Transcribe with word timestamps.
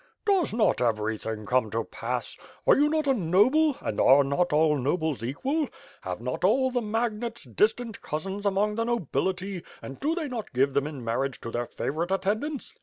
"Does 0.25 0.51
not 0.51 0.81
everything 0.81 1.45
come 1.45 1.69
to 1.69 1.83
pass? 1.83 2.35
Are 2.65 2.75
you 2.75 2.89
not 2.89 3.05
a 3.05 3.13
noble, 3.13 3.77
and 3.81 4.01
are 4.01 4.23
not 4.23 4.51
all 4.51 4.75
nobles 4.75 5.21
equal? 5.23 5.69
Have 6.01 6.19
not 6.19 6.43
all 6.43 6.71
the 6.71 6.81
magnates 6.81 7.43
distant 7.43 8.01
cousins 8.01 8.43
among 8.43 8.73
the 8.73 8.83
nobility, 8.85 9.61
and 9.79 9.99
do 9.99 10.15
they 10.15 10.27
not 10.27 10.53
give 10.53 10.73
them 10.73 10.87
in 10.87 11.03
marriage 11.05 11.39
to 11.41 11.51
their 11.51 11.67
favorite 11.67 12.09
attendants? 12.09 12.73